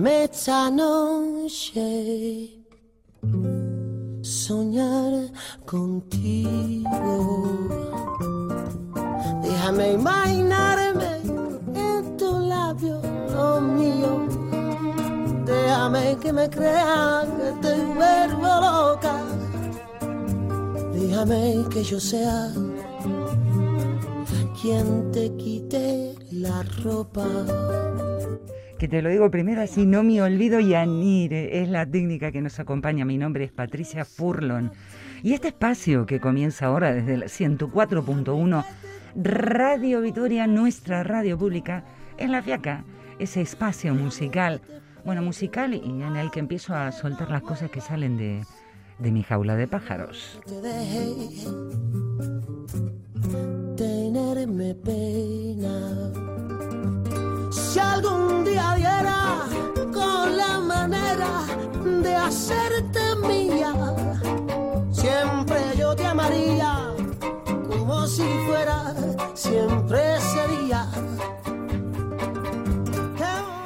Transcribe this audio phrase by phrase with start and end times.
[0.00, 1.84] Déjame esta noche
[4.22, 5.30] soñar
[5.66, 6.88] contigo.
[9.42, 11.20] Déjame imaginarme
[11.74, 13.02] en tu labio,
[13.34, 14.26] lo mío.
[15.44, 19.16] Déjame que me crea que te vuelvo loca.
[20.94, 22.50] Déjame que yo sea
[24.62, 27.26] quien te quite la ropa
[28.80, 32.40] que te lo digo primero así no me olvido y anire, es la técnica que
[32.40, 33.04] nos acompaña.
[33.04, 34.72] Mi nombre es Patricia Furlon.
[35.22, 38.64] Y este espacio que comienza ahora desde el 104.1
[39.16, 41.84] Radio Vitoria, nuestra radio pública,
[42.16, 42.84] en La Fiaca,
[43.18, 44.62] ese espacio musical,
[45.04, 48.40] bueno, musical y en el que empiezo a soltar las cosas que salen de,
[48.98, 50.40] de mi jaula de pájaros.
[57.70, 59.46] Si algún día diera
[59.92, 61.46] con la manera
[62.02, 63.72] de hacerte mía,
[64.90, 66.88] siempre yo te amaría
[67.68, 68.92] como si fuera,
[69.34, 70.88] siempre sería.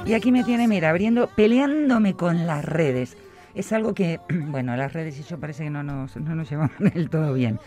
[0.05, 3.17] Y aquí me tiene, mira, abriendo, peleándome con las redes.
[3.55, 6.73] Es algo que, bueno, las redes y yo parece que no nos, no nos llevamos
[6.95, 7.59] del todo bien.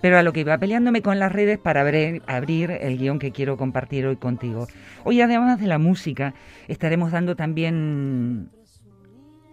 [0.00, 3.56] Pero a lo que iba peleándome con las redes para abrir, el guion que quiero
[3.56, 4.66] compartir hoy contigo.
[5.04, 6.34] Hoy además de la música,
[6.68, 8.50] estaremos dando también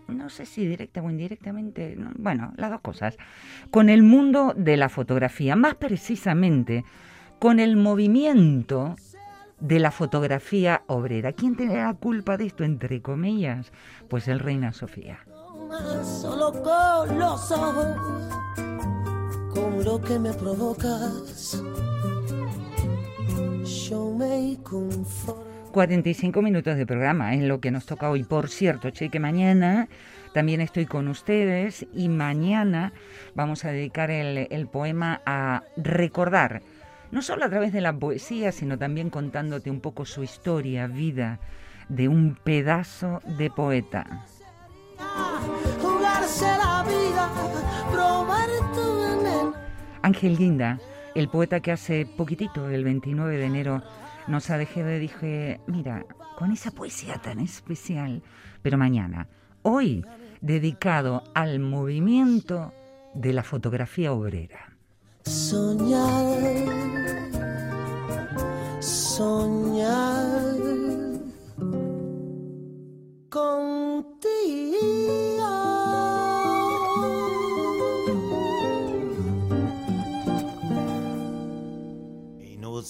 [0.07, 3.17] no sé si directa o indirectamente, bueno, las dos cosas,
[3.69, 6.83] con el mundo de la fotografía, más precisamente
[7.39, 8.95] con el movimiento
[9.61, 11.31] de la fotografía obrera.
[11.31, 13.71] ¿Quién tiene la culpa de esto, entre comillas?
[14.09, 15.19] Pues el Reina Sofía.
[16.03, 16.51] Solo
[19.53, 21.63] con lo que me provocas.
[25.71, 28.23] 45 minutos de programa es lo que nos toca hoy.
[28.23, 29.87] Por cierto, che, que mañana
[30.33, 32.91] también estoy con ustedes y mañana
[33.33, 36.61] vamos a dedicar el, el poema a recordar,
[37.11, 41.39] no solo a través de la poesía, sino también contándote un poco su historia, vida
[41.87, 44.25] de un pedazo de poeta.
[45.81, 47.29] Jugarse la vida,
[47.91, 48.49] probar
[50.01, 50.79] Ángel Guinda,
[51.15, 53.83] el poeta que hace poquitito, el 29 de enero,
[54.27, 56.05] nos ha dejado y dije, mira,
[56.37, 58.23] con esa poesía tan especial,
[58.61, 59.27] pero mañana,
[59.61, 60.05] hoy,
[60.41, 62.73] dedicado al movimiento
[63.13, 64.75] de la fotografía obrera.
[65.23, 66.39] Soñar,
[68.79, 70.80] soñar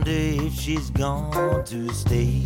[0.00, 2.42] Wonder if she's gone to stay.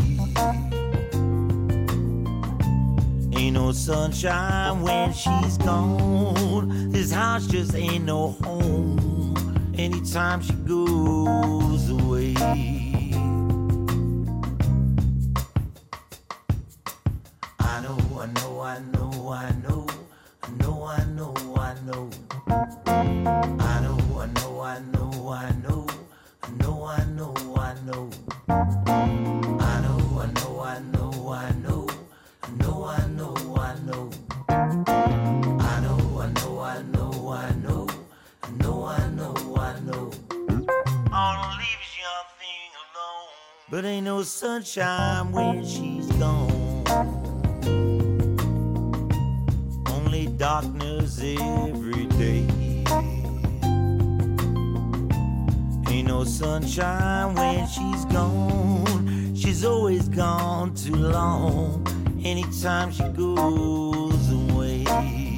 [3.32, 6.91] Ain't no sunshine when she's gone.
[6.91, 11.63] This house just ain't no home anytime she goes
[43.71, 46.84] But ain't no sunshine when she's gone.
[49.89, 52.47] Only darkness every day.
[55.89, 59.34] Ain't no sunshine when she's gone.
[59.34, 61.84] She's always gone too long.
[62.25, 65.34] Anytime she goes away.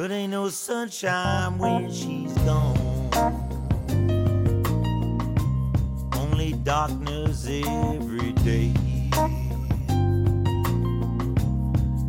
[0.00, 3.10] But ain't no sunshine when she's gone.
[6.14, 8.72] Only darkness every day.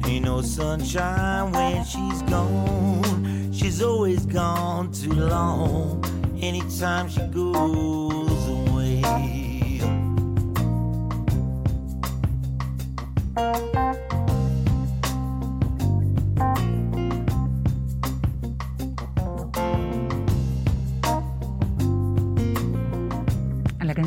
[0.05, 3.51] Ain't no sunshine when she's gone.
[3.51, 6.01] She's always gone too long.
[6.41, 9.50] Anytime she goes away.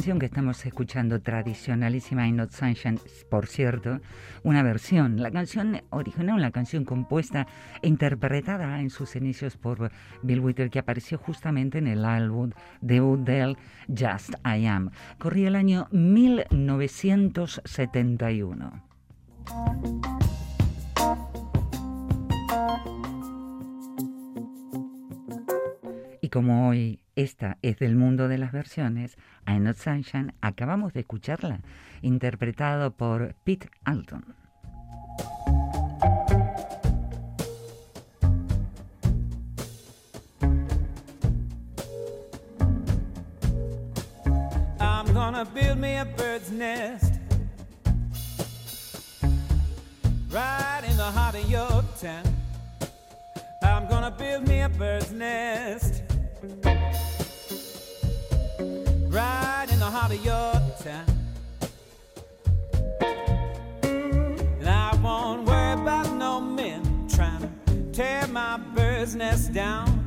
[0.05, 4.03] Que estamos escuchando, tradicionalísima In Not Sunshine, por cierto,
[4.43, 5.23] una versión.
[5.23, 7.47] La canción original, una canción compuesta
[7.81, 9.91] e interpretada en sus inicios por
[10.23, 12.51] Bill Withers, que apareció justamente en el álbum
[12.83, 13.57] debut del
[13.89, 14.91] Just I Am.
[15.19, 18.85] Corría el año 1971.
[26.21, 29.17] Y como hoy esta es del mundo de las versiones,
[29.47, 31.61] I'm Not Sunshine, acabamos de escucharla,
[32.03, 34.35] interpretado por Pete Alton.
[44.81, 47.15] I'm gonna build me a bird's nest
[50.31, 52.27] right in the heart of your tent.
[53.63, 56.04] I'm gonna build me a bird's nest
[59.11, 60.53] right in the heart of your
[60.83, 61.09] tent.
[64.61, 68.59] And I won't worry about no men trying to tear my
[69.53, 70.05] down.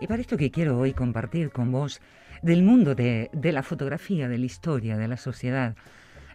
[0.00, 2.00] Y para esto que quiero hoy compartir con vos
[2.42, 5.76] del mundo de, de la fotografía, de la historia, de la sociedad,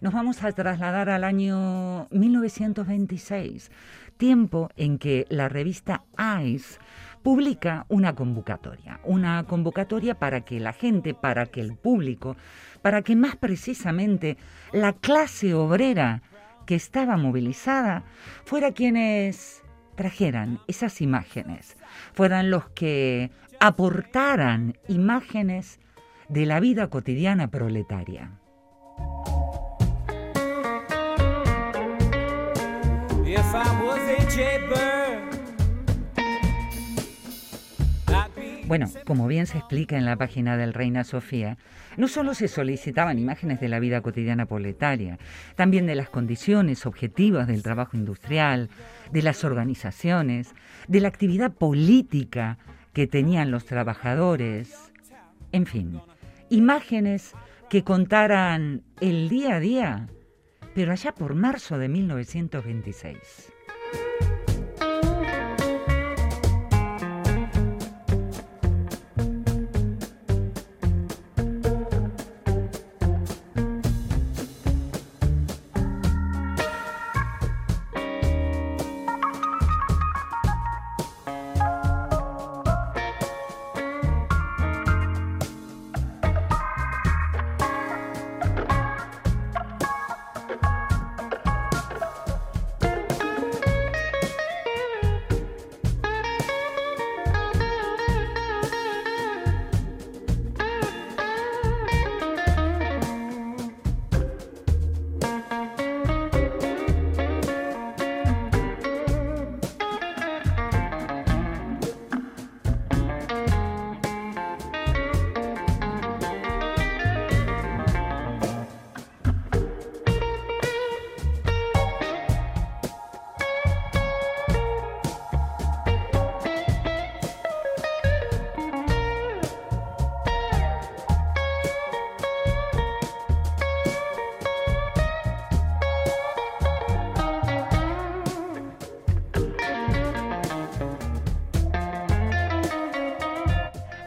[0.02, 3.72] nos vamos a trasladar al año 1926,
[4.18, 6.04] tiempo en que la revista
[6.44, 6.78] Ice
[7.26, 12.38] publica una convocatoria, una convocatoria para que la gente, para que el público,
[12.84, 14.38] para que más precisamente
[14.72, 16.22] la clase obrera
[16.68, 18.04] que estaba movilizada
[18.46, 19.64] fuera quienes
[19.96, 21.78] trajeran esas imágenes,
[22.14, 25.80] fueran los que aportaran imágenes
[26.30, 28.34] de la vida cotidiana proletaria.
[38.68, 41.58] Bueno, como bien se explica en la página del Reina Sofía,
[41.98, 45.20] no solo se solicitaban imágenes de la vida cotidiana proletaria,
[45.56, 48.70] también de las condiciones objetivas del trabajo industrial,
[49.12, 50.56] de las organizaciones,
[50.88, 52.58] de la actividad política
[52.92, 54.92] que tenían los trabajadores,
[55.52, 56.02] en fin,
[56.50, 57.34] imágenes
[57.70, 60.08] que contaran el día a día,
[60.74, 63.54] pero allá por marzo de 1926.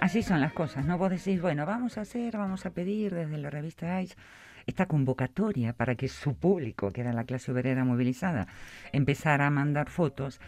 [0.09, 0.97] Así son las cosas, ¿no?
[0.97, 4.17] Vos decís, bueno, vamos a hacer, vamos a pedir desde la revista ICE
[4.65, 8.47] esta convocatoria para que su público, que era la clase obrera movilizada,
[8.93, 10.41] empezara a mandar fotos.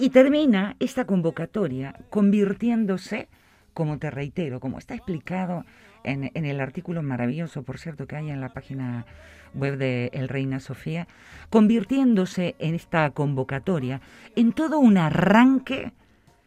[0.00, 3.28] Y termina esta convocatoria convirtiéndose,
[3.72, 5.64] como te reitero, como está explicado
[6.02, 9.06] en, en el artículo maravilloso, por cierto, que hay en la página
[9.54, 11.06] web de El Reina Sofía,
[11.50, 14.00] convirtiéndose en esta convocatoria
[14.34, 15.92] en todo un arranque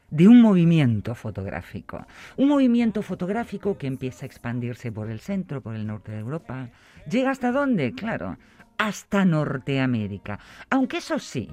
[0.09, 2.05] de un movimiento fotográfico.
[2.37, 6.69] Un movimiento fotográfico que empieza a expandirse por el centro, por el norte de Europa.
[7.09, 7.93] ¿Llega hasta dónde?
[7.93, 8.37] Claro,
[8.77, 10.39] hasta Norteamérica.
[10.69, 11.49] Aunque eso sí,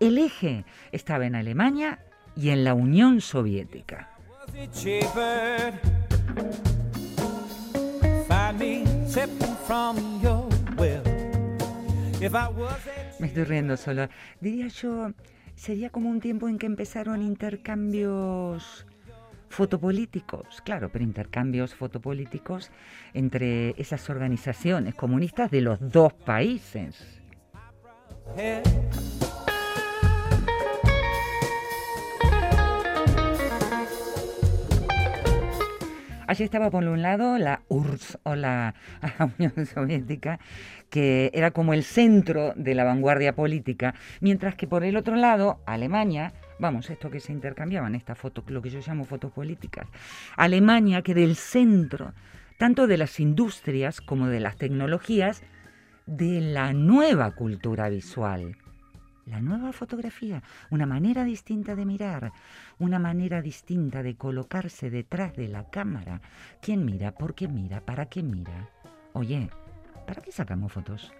[0.00, 2.00] El eje estaba en Alemania
[2.34, 4.10] y en la Unión Soviética.
[13.18, 14.08] Me estoy riendo solo.
[14.40, 15.12] Diría yo,
[15.56, 18.86] sería como un tiempo en que empezaron intercambios
[19.48, 22.70] fotopolíticos, claro, pero intercambios fotopolíticos
[23.14, 27.20] entre esas organizaciones comunistas de los dos países.
[36.26, 38.74] Allí estaba por un lado la URSS o la,
[39.18, 40.40] la Unión Soviética,
[40.90, 45.60] que era como el centro de la vanguardia política, mientras que por el otro lado
[45.66, 49.86] Alemania, vamos, esto que se intercambiaban, estas fotos, lo que yo llamo fotos políticas,
[50.36, 52.12] Alemania que del centro,
[52.58, 55.42] tanto de las industrias como de las tecnologías,
[56.06, 58.56] de la nueva cultura visual.
[59.26, 60.40] La nueva fotografía,
[60.70, 62.32] una manera distinta de mirar,
[62.78, 66.20] una manera distinta de colocarse detrás de la cámara.
[66.62, 67.10] ¿Quién mira?
[67.10, 67.80] ¿Por qué mira?
[67.80, 68.70] ¿Para qué mira?
[69.14, 69.50] Oye,
[70.06, 71.12] ¿para qué sacamos fotos?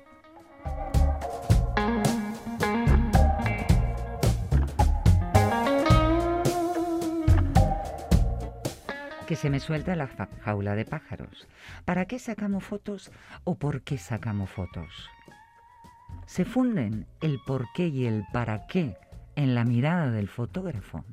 [9.27, 10.07] Que se me suelta la
[10.45, 11.49] jaula de pájaros.
[11.85, 13.11] ¿Para qué sacamos fotos
[13.43, 15.11] o por qué sacamos fotos?
[16.27, 18.97] Se funden el por qué y el para qué
[19.37, 21.05] en la mirada del fotógrafo.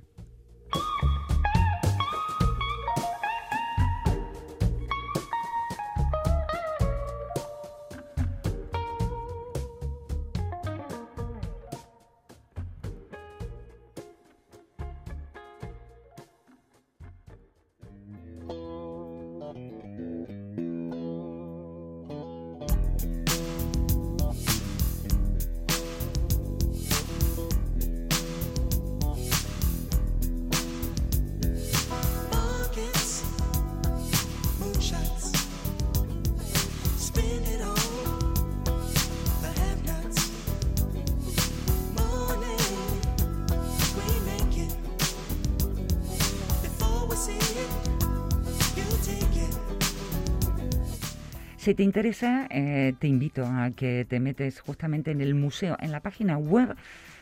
[51.63, 55.93] Si te interesa, eh, te invito a que te metes justamente en el museo, en
[55.93, 56.75] la página web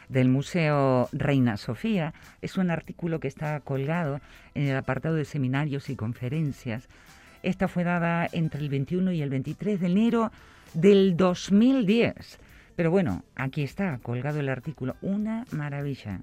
[0.09, 2.15] del Museo Reina Sofía.
[2.41, 4.19] Es un artículo que está colgado
[4.55, 6.89] en el apartado de seminarios y conferencias.
[7.43, 10.31] Esta fue dada entre el 21 y el 23 de enero
[10.73, 12.39] del 2010.
[12.75, 14.95] Pero bueno, aquí está colgado el artículo.
[15.03, 16.19] Una maravilla.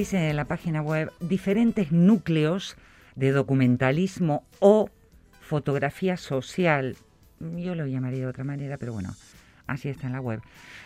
[0.00, 2.78] Dice en la página web diferentes núcleos
[3.16, 4.88] de documentalismo o
[5.42, 6.96] fotografía social.
[7.38, 9.14] Yo lo llamaría de otra manera, pero bueno,
[9.66, 10.40] así está en la web.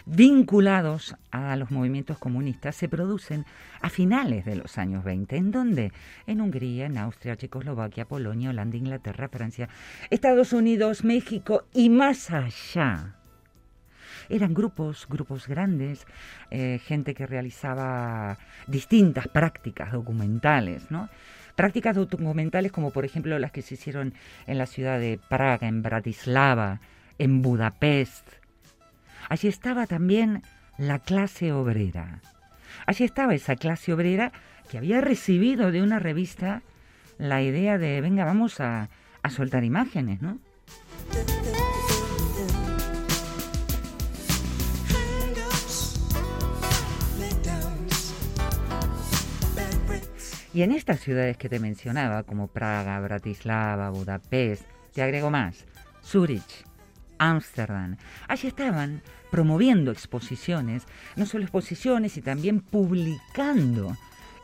[0.04, 3.46] Vinculados a los movimientos comunistas se producen
[3.80, 5.36] a finales de los años 20.
[5.36, 5.92] ¿En dónde?
[6.26, 9.68] En Hungría, en Austria, Checoslovaquia, Polonia, Holanda, Inglaterra, Francia,
[10.10, 13.14] Estados Unidos, México y más allá
[14.28, 16.06] eran grupos, grupos grandes,
[16.50, 21.08] eh, gente que realizaba distintas prácticas documentales, ¿no?
[21.56, 24.14] Prácticas documentales como por ejemplo las que se hicieron
[24.46, 26.80] en la ciudad de Praga, en Bratislava,
[27.18, 28.28] en Budapest.
[29.28, 30.42] Allí estaba también
[30.78, 32.20] la clase obrera.
[32.86, 34.32] Allí estaba esa clase obrera
[34.68, 36.62] que había recibido de una revista
[37.18, 38.88] la idea de, venga, vamos a,
[39.22, 40.38] a soltar imágenes, ¿no?
[50.54, 55.66] Y en estas ciudades que te mencionaba, como Praga, Bratislava, Budapest, te agrego más,
[56.04, 56.64] Zurich,
[57.18, 57.96] Ámsterdam,
[58.28, 60.84] allí estaban promoviendo exposiciones,
[61.16, 63.96] no solo exposiciones, y también publicando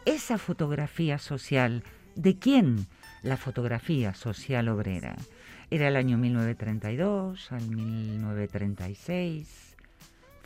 [0.04, 1.84] esa fotografía social.
[2.16, 2.88] ¿De quién?
[3.22, 5.14] La fotografía social obrera.
[5.70, 9.76] Era el año 1932 al 1936.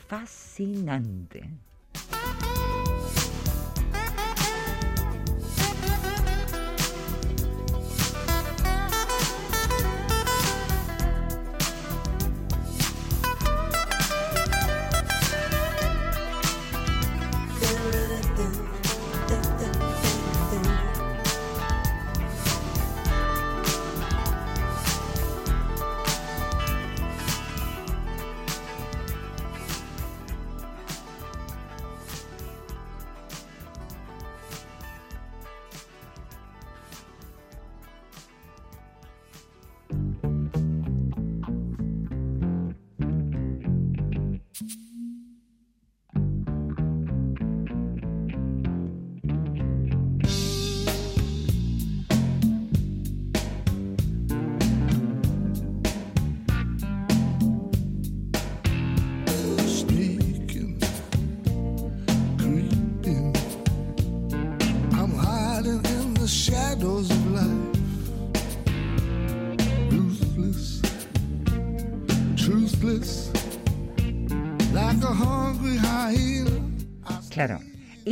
[0.09, 1.49] Fascinante.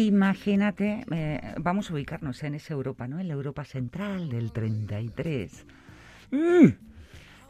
[0.07, 3.21] Imagínate, eh, vamos a ubicarnos en esa Europa, ¿no?
[3.21, 5.65] En la Europa central del 33.
[6.33, 6.67] Mm,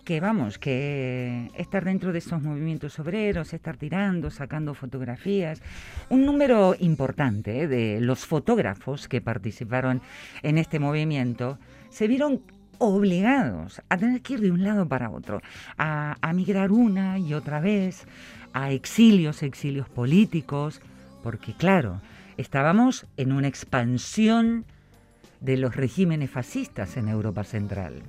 [0.04, 5.62] que vamos, que estar dentro de esos movimientos obreros, estar tirando, sacando fotografías.
[6.10, 10.02] Un número importante eh, de los fotógrafos que participaron
[10.42, 12.42] en este movimiento se vieron
[12.78, 15.40] obligados a tener que ir de un lado para otro,
[15.78, 18.06] a, a migrar una y otra vez,
[18.52, 20.82] a exilios, exilios políticos,
[21.22, 22.00] porque claro,
[22.42, 24.66] estábamos en una expansión
[25.40, 28.02] de los regímenes fascistas en Europa Central.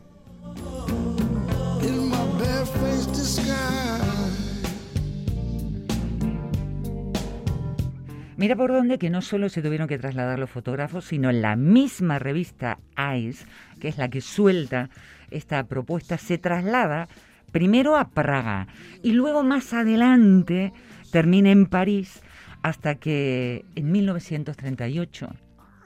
[8.35, 12.19] Mira por dónde que no solo se tuvieron que trasladar los fotógrafos, sino la misma
[12.19, 13.45] revista ICE,
[13.79, 14.89] que es la que suelta
[15.29, 17.07] esta propuesta, se traslada
[17.51, 18.67] primero a Praga
[19.03, 20.73] y luego más adelante
[21.11, 22.21] termina en París
[22.63, 25.27] hasta que en 1938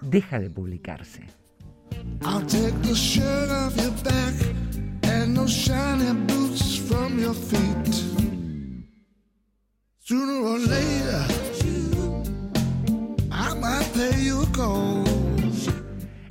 [0.02, 1.26] deja de publicarse.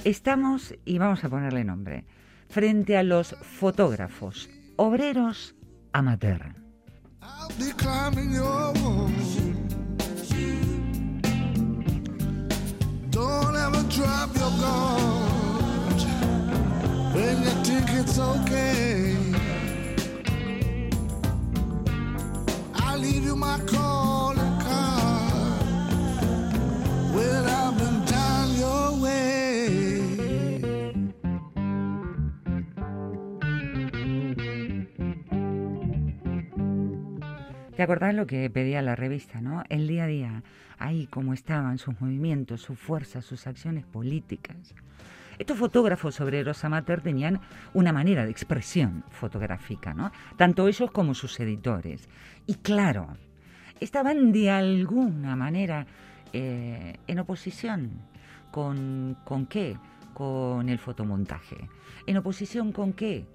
[0.05, 2.05] Estamos, y vamos a ponerle nombre,
[2.49, 5.57] frente a los fotógrafos obreros
[5.93, 6.55] amateur.
[13.17, 16.01] Don't ever drop your guard
[17.15, 19.17] when you think it's okay.
[22.75, 25.63] I'll leave you my calling card
[27.15, 28.06] when I've been
[37.77, 39.63] ¿Te acordás lo que pedía la revista, no?
[39.69, 40.43] El día a día,
[40.79, 44.75] ahí cómo estaban sus movimientos, sus fuerzas, sus acciones políticas.
[45.39, 47.39] Estos fotógrafos obreros amateur tenían
[47.75, 50.11] una manera de expresión fotográfica, ¿no?
[50.39, 52.09] Tanto ellos como sus editores.
[52.47, 53.09] Y claro,
[53.79, 55.87] estaban de alguna manera
[56.33, 57.91] eh, en oposición
[58.53, 59.77] con, con qué?
[60.15, 61.69] Con el fotomontaje.
[62.07, 63.27] ¿En oposición con qué?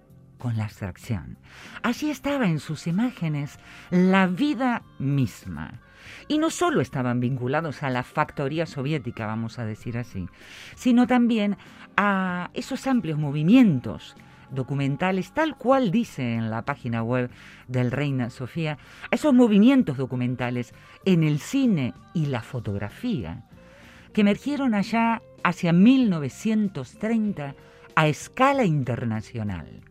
[0.41, 1.37] Con la abstracción.
[1.83, 3.59] Allí estaba en sus imágenes
[3.91, 5.81] la vida misma.
[6.27, 10.27] Y no solo estaban vinculados a la factoría soviética, vamos a decir así,
[10.73, 11.57] sino también
[11.95, 14.15] a esos amplios movimientos
[14.49, 17.29] documentales, tal cual dice en la página web
[17.67, 18.79] del Reina Sofía,
[19.11, 20.73] a esos movimientos documentales
[21.05, 23.43] en el cine y la fotografía,
[24.11, 27.53] que emergieron allá hacia 1930
[27.95, 29.90] a escala internacional.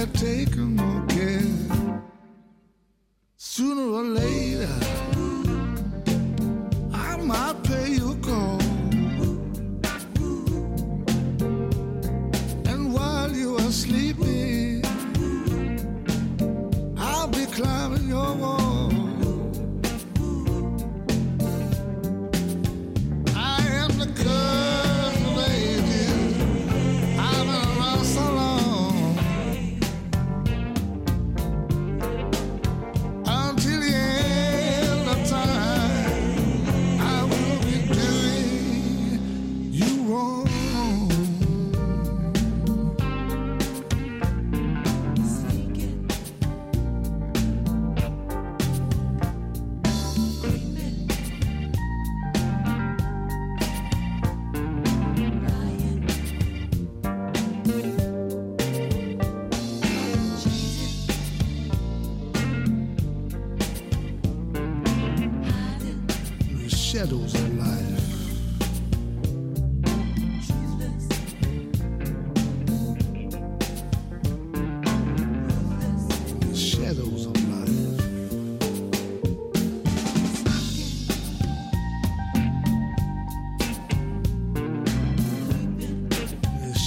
[0.00, 0.99] have taken more.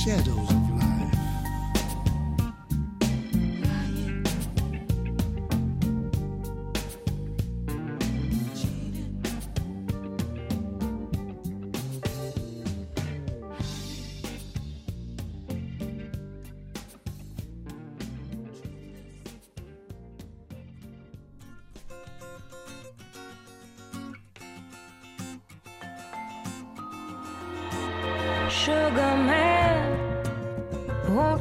[0.06, 0.43] The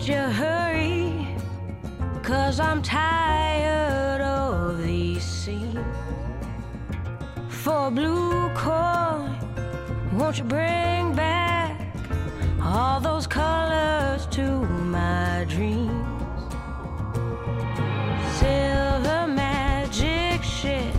[0.09, 1.29] you hurry?
[2.23, 5.79] Cause I'm tired of these scenes.
[7.49, 9.37] For blue coin,
[10.13, 11.95] won't you bring back
[12.61, 14.43] all those colors to
[14.97, 15.93] my dreams?
[18.41, 20.99] Silver magic ships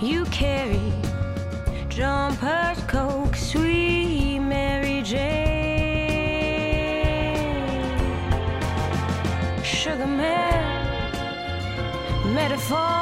[0.00, 0.71] you carry
[12.42, 13.01] met a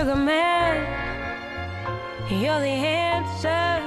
[0.00, 0.76] Sugar man,
[2.30, 2.78] you're the
[3.12, 3.84] answer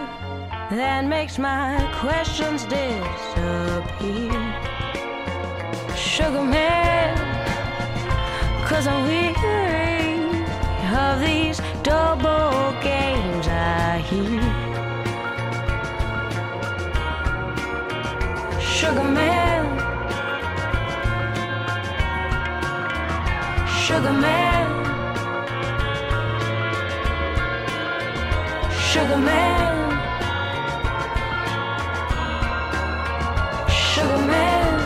[0.69, 4.29] that makes my questions disappear.
[5.95, 7.17] Sugar man,
[8.67, 10.45] cause I'm weary
[11.01, 14.39] of these double games I hear.
[18.61, 19.63] Sugar man,
[23.67, 24.42] sugar man,
[28.93, 29.89] sugar man,
[33.67, 34.81] sugar man.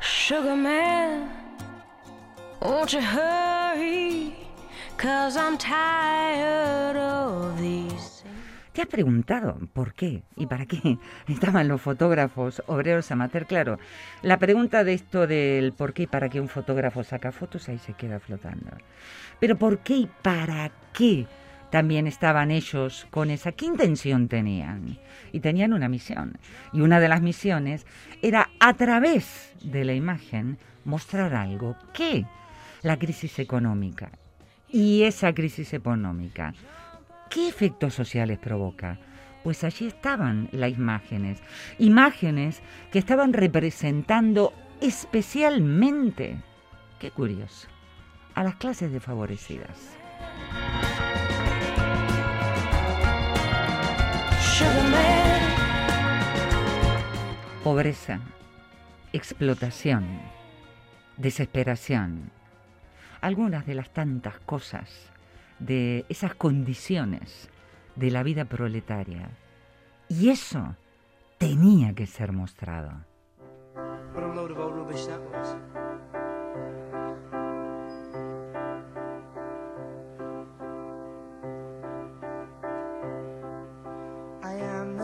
[0.00, 1.28] Sugar man,
[2.60, 3.31] won't you hurry?
[5.02, 5.08] ¿Te
[8.82, 13.46] has preguntado por qué y para qué estaban los fotógrafos obreros amateur?
[13.46, 13.80] Claro,
[14.22, 17.78] la pregunta de esto del por qué y para qué un fotógrafo saca fotos ahí
[17.78, 18.70] se queda flotando.
[19.40, 21.26] Pero ¿por qué y para qué
[21.70, 23.50] también estaban ellos con esa?
[23.50, 25.00] ¿Qué intención tenían?
[25.32, 26.38] Y tenían una misión.
[26.72, 27.86] Y una de las misiones
[28.22, 31.74] era a través de la imagen mostrar algo.
[31.92, 32.24] ¿Qué?
[32.82, 34.12] La crisis económica.
[34.72, 36.54] Y esa crisis económica
[37.32, 38.98] ¿Qué efectos sociales provoca?
[39.42, 41.42] Pues allí estaban las imágenes,
[41.78, 46.36] imágenes que estaban representando especialmente,
[46.98, 47.68] qué curioso,
[48.34, 49.96] a las clases desfavorecidas.
[57.64, 58.20] Pobreza,
[59.14, 60.20] explotación,
[61.16, 62.30] desesperación,
[63.22, 64.90] algunas de las tantas cosas
[65.58, 67.48] de esas condiciones
[67.96, 69.30] de la vida proletaria.
[70.08, 70.76] Y eso
[71.38, 72.92] tenía que ser mostrado.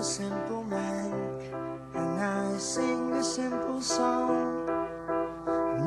[0.00, 1.12] Simple man,
[1.94, 4.57] and I sing a simple song.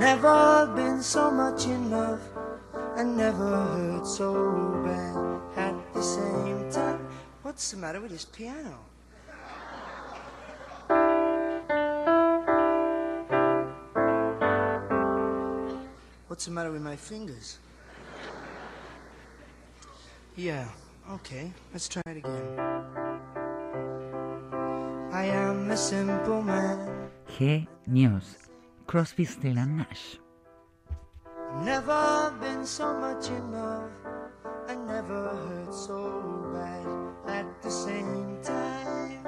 [0.01, 2.21] Never been so much in love,
[2.97, 4.33] and never hurt so
[4.83, 5.15] bad
[5.55, 7.07] at the same time.
[7.43, 8.79] What's the matter with this piano?
[16.27, 17.59] What's the matter with my fingers?
[20.35, 20.65] Yeah,
[21.11, 22.57] okay, let's try it again.
[25.13, 28.50] I am a simple man, Genios.
[28.91, 30.19] Crosby, Still and Nash.
[31.63, 33.89] never been so much in love,
[34.67, 39.25] and never hurt so bad at the same time.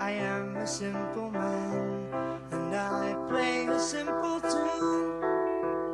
[0.00, 2.10] I am a simple man,
[2.50, 5.22] and I play a simple tune.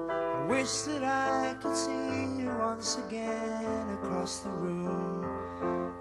[0.08, 5.28] I wish that I could see you once again across the room,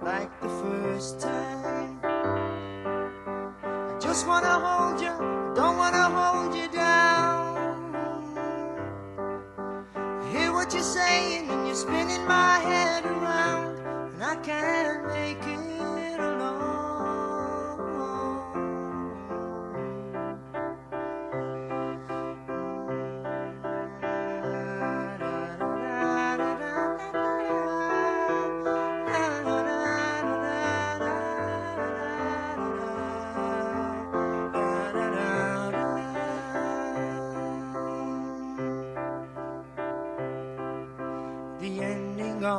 [0.01, 1.60] like the first time.
[4.21, 5.09] Just wanna hold you,
[5.55, 7.55] don't wanna hold you down.
[10.31, 13.79] Hear what you're saying and you're spinning my head around,
[14.13, 15.60] and I can't make it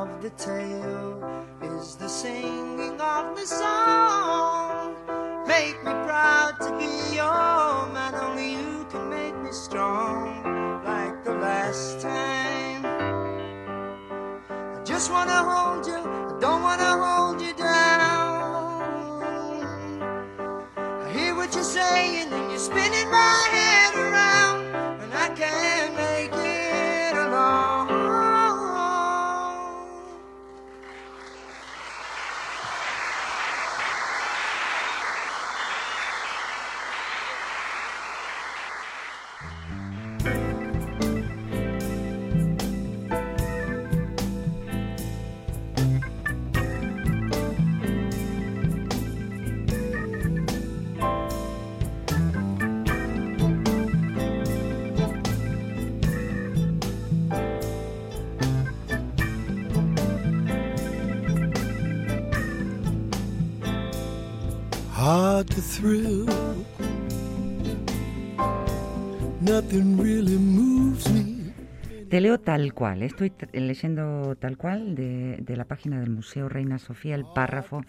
[0.03, 4.32] of the tale is the singing of the song.
[72.09, 76.79] Te leo tal cual, estoy leyendo tal cual de, de la página del Museo Reina
[76.79, 77.81] Sofía el párrafo,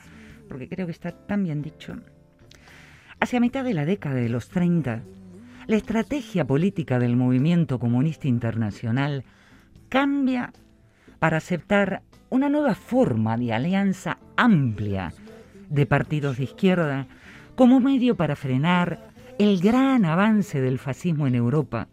[0.49, 1.97] porque creo que está tan bien dicho.
[3.21, 5.03] Hacia mitad de la década de los 30,
[5.67, 9.25] la estrategia política del movimiento comunista internacional
[9.89, 10.53] cambia
[11.19, 15.13] para aceptar una nueva forma de alianza amplia
[15.69, 17.07] de partidos de izquierda
[17.55, 21.89] como medio para frenar el gran avance del fascismo en Europa,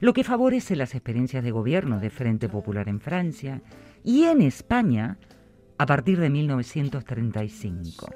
[0.00, 3.62] lo que favorece las experiencias de gobierno de Frente Popular en Francia
[4.02, 5.18] y en España
[5.78, 8.06] a partir de 1935.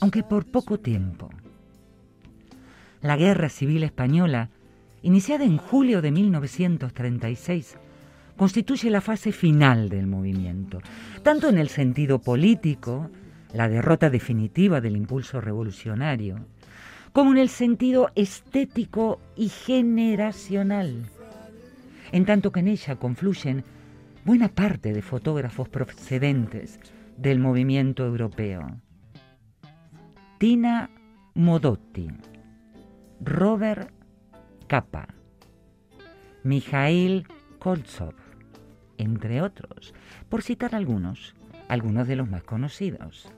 [0.00, 1.30] Aunque por poco tiempo.
[3.02, 4.50] La Guerra Civil Española,
[5.02, 7.76] iniciada en julio de 1936,
[8.36, 10.80] constituye la fase final del movimiento,
[11.22, 13.10] tanto en el sentido político,
[13.52, 16.46] la derrota definitiva del impulso revolucionario,
[17.16, 21.06] como en el sentido estético y generacional,
[22.12, 23.64] en tanto que en ella confluyen
[24.26, 26.78] buena parte de fotógrafos procedentes
[27.16, 28.66] del movimiento europeo.
[30.36, 30.90] Tina
[31.32, 32.08] Modotti,
[33.22, 33.94] Robert
[34.66, 35.08] Capa,
[36.44, 37.26] Mikhail
[37.58, 38.12] Koltsov,
[38.98, 39.94] entre otros,
[40.28, 41.34] por citar algunos,
[41.68, 43.32] algunos de los más conocidos.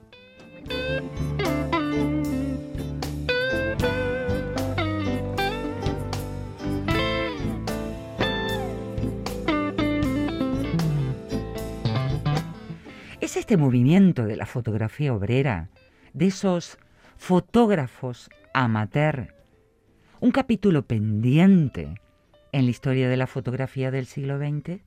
[13.29, 15.69] Es este movimiento de la fotografía obrera,
[16.13, 16.79] de esos
[17.15, 19.35] fotógrafos amateur,
[20.19, 21.93] un capítulo pendiente
[22.51, 24.81] en la historia de la fotografía del siglo XX.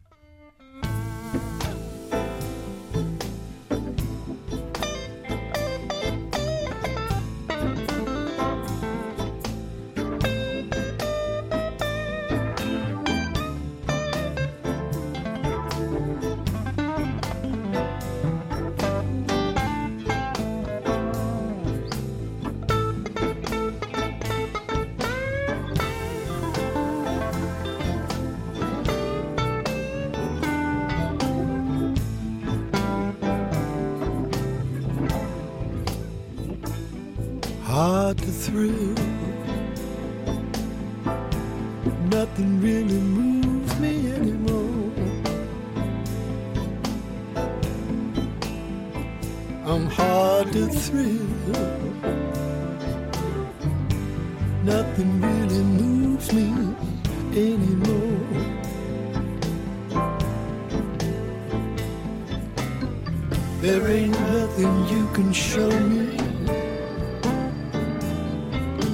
[63.62, 66.16] There ain't nothing you can show me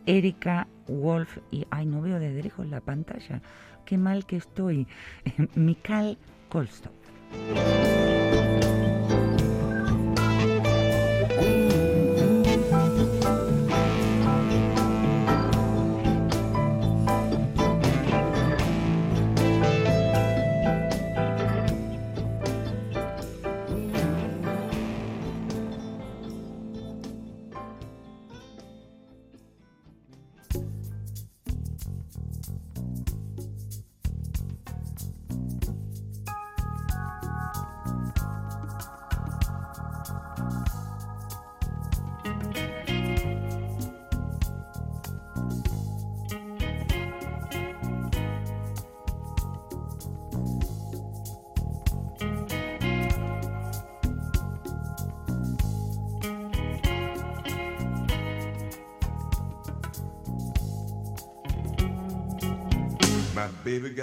[0.05, 3.41] Erika Wolf y, ay, no veo desde lejos la pantalla,
[3.85, 4.85] qué mal que estoy,
[5.55, 6.17] Mikal
[6.49, 6.91] Kolstov.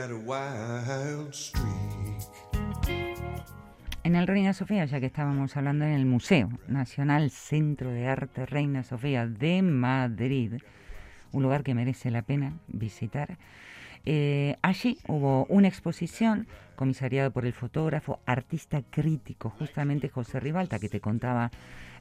[0.06, 1.44] Got.
[4.04, 8.46] En el Reina Sofía, ya que estábamos hablando en el Museo Nacional Centro de Arte
[8.46, 10.54] Reina Sofía de Madrid,
[11.32, 13.37] un lugar que merece la pena visitar.
[14.11, 20.88] eh, allí hubo una exposición comisariada por el fotógrafo, artista crítico, justamente José Ribalta, que
[20.88, 21.50] te contaba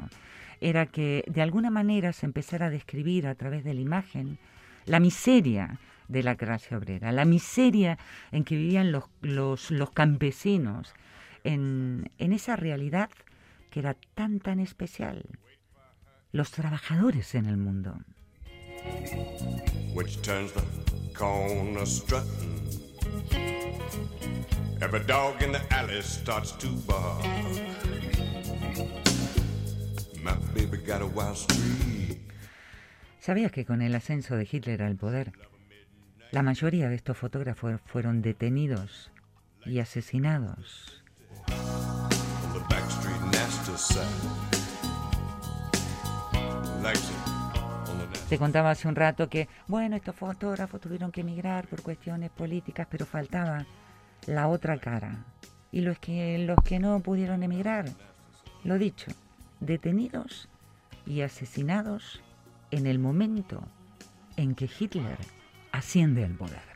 [0.62, 4.38] era que de alguna manera se empezara a describir a través de la imagen
[4.86, 5.80] la miseria
[6.10, 7.98] de la clase obrera, la miseria
[8.32, 10.94] en que vivían los, los, los campesinos
[11.46, 13.10] en, en esa realidad
[13.70, 15.24] que era tan, tan especial.
[16.34, 17.96] Los trabajadores en el mundo.
[21.14, 22.62] Corner strutting.
[24.82, 27.24] Every dog in the alley starts to bark.
[30.22, 32.20] My baby got a wild streak.
[33.20, 35.32] ¿Sabías que con el ascenso de Hitler al poder,
[36.32, 39.12] la mayoría de estos fotógrafos fueron detenidos
[39.66, 41.04] y asesinados?
[46.84, 47.33] on the
[48.34, 52.88] Te contaba hace un rato que, bueno, estos fotógrafos tuvieron que emigrar por cuestiones políticas,
[52.90, 53.64] pero faltaba
[54.26, 55.24] la otra cara.
[55.72, 57.86] Y los que, los que no pudieron emigrar,
[58.64, 59.12] lo dicho,
[59.60, 60.50] detenidos
[61.06, 62.24] y asesinados
[62.72, 63.62] en el momento
[64.36, 65.20] en que Hitler
[65.72, 66.73] asciende al poder.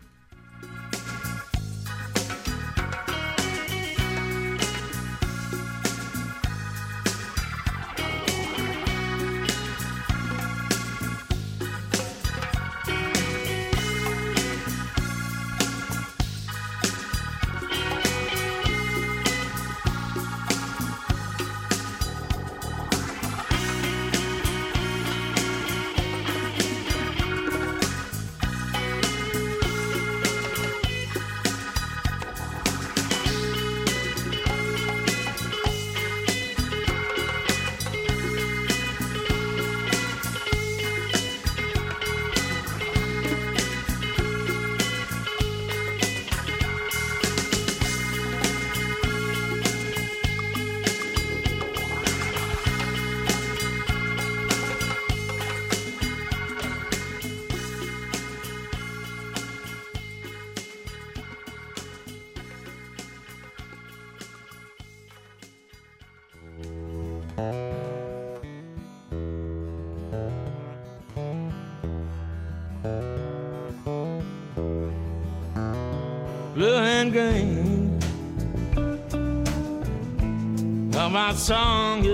[81.28, 82.06] My song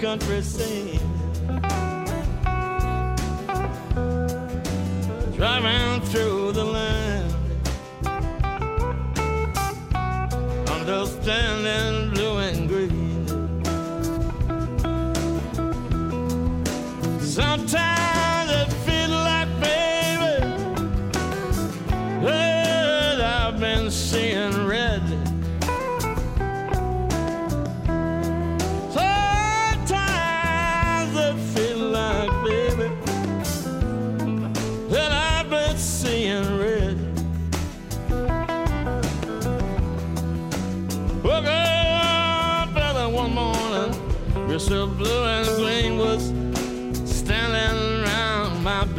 [0.00, 0.99] country sing.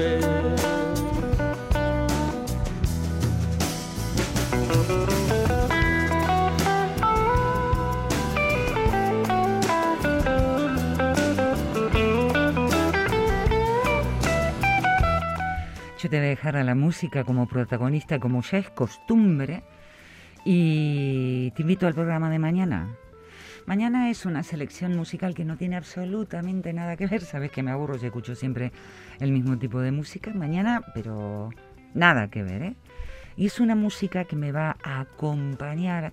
[0.01, 0.07] Yo
[16.09, 19.61] te voy a dejar a la música como protagonista, como ya es costumbre,
[20.43, 22.97] y te invito al programa de mañana.
[23.65, 27.21] Mañana es una selección musical que no tiene absolutamente nada que ver.
[27.21, 28.71] Sabes que me aburro si escucho siempre
[29.19, 30.33] el mismo tipo de música.
[30.33, 31.49] Mañana, pero
[31.93, 32.75] nada que ver, ¿eh?
[33.37, 36.11] Y es una música que me va a acompañar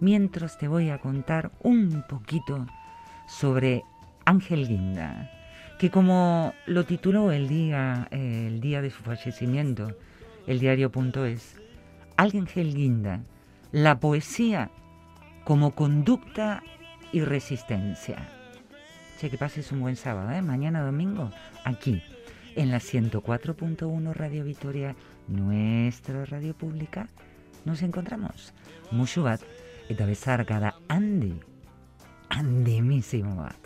[0.00, 2.66] mientras te voy a contar un poquito
[3.26, 3.84] sobre
[4.24, 5.30] Ángel Guinda,
[5.78, 9.96] que como lo tituló el día, el día de su fallecimiento,
[10.46, 11.60] el diario.es,
[12.16, 13.22] Ángel Guinda,
[13.72, 14.70] la poesía
[15.44, 16.62] como conducta
[17.12, 18.16] y resistencia.
[19.18, 20.42] Che, que pases un buen sábado, ¿eh?
[20.42, 21.30] Mañana domingo,
[21.64, 22.02] aquí,
[22.54, 24.94] en la 104.1 Radio Victoria,
[25.26, 27.08] nuestra radio pública,
[27.64, 28.54] nos encontramos.
[28.90, 29.40] Mucho bat,
[29.88, 31.34] eta bezarkada handi,
[32.30, 33.58] handimísimo bat.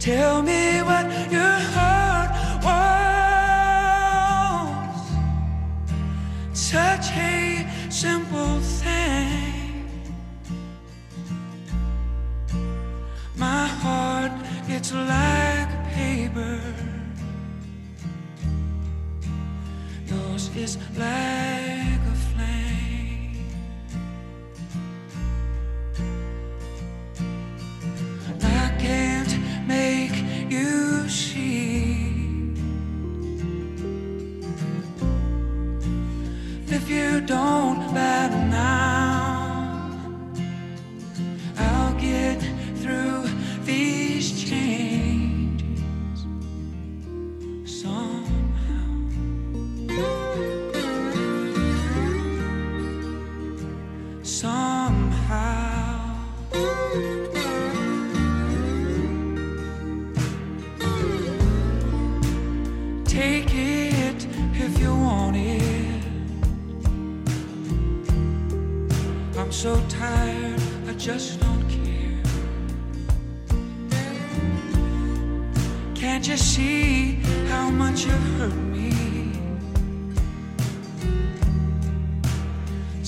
[0.00, 2.30] Tell me what your heart
[2.64, 3.10] wants.
[6.54, 9.84] Such a simple thing.
[13.36, 14.32] My heart,
[14.68, 16.62] it's like paper.
[20.06, 21.49] Yours is like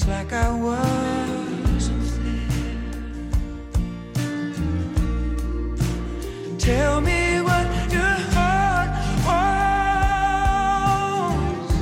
[0.02, 2.02] It's like I wasn't
[4.16, 4.26] there.
[6.58, 8.90] Tell me what your heart
[11.38, 11.74] wants.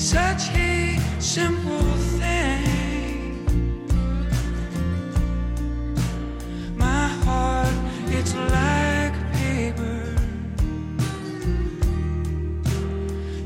[0.00, 3.44] Such a simple thing.
[6.76, 7.74] My heart,
[8.06, 10.14] it's like paper.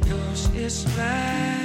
[0.07, 1.62] Yours is like